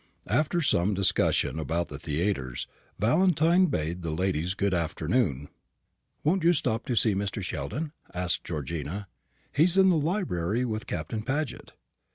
[0.25, 2.65] After some further discussion about the theatres,
[2.97, 5.47] Valentine bade the ladies good afternoon.
[6.23, 7.43] "Won't you stop to see Mr.
[7.43, 9.07] Sheldon?" asked Georgina;
[9.53, 11.73] "he's in the library with Captain Paget.